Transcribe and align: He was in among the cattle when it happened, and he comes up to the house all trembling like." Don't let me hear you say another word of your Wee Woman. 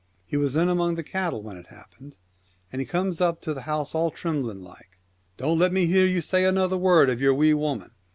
He 0.25 0.35
was 0.35 0.55
in 0.55 0.67
among 0.67 0.95
the 0.95 1.03
cattle 1.03 1.43
when 1.43 1.57
it 1.57 1.67
happened, 1.67 2.17
and 2.73 2.79
he 2.81 2.87
comes 2.87 3.21
up 3.21 3.39
to 3.43 3.53
the 3.53 3.61
house 3.69 3.93
all 3.93 4.09
trembling 4.09 4.63
like." 4.63 4.97
Don't 5.37 5.59
let 5.59 5.71
me 5.71 5.85
hear 5.85 6.07
you 6.07 6.21
say 6.21 6.43
another 6.43 6.75
word 6.75 7.07
of 7.07 7.21
your 7.21 7.35
Wee 7.35 7.53
Woman. 7.53 7.91